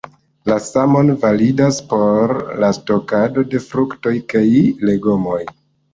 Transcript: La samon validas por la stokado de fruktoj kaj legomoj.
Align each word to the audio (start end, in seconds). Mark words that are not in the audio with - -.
La 0.51 0.55
samon 0.67 1.11
validas 1.25 1.77
por 1.91 2.33
la 2.63 2.69
stokado 2.79 3.47
de 3.53 3.63
fruktoj 3.67 4.15
kaj 4.35 4.43
legomoj. 4.91 5.39